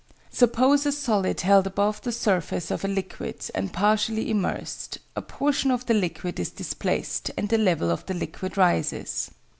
[0.31, 5.69] "Suppose a solid held above the surface of a liquid and partially immersed: a portion
[5.69, 9.29] of the liquid is displaced, and the level of the liquid rises.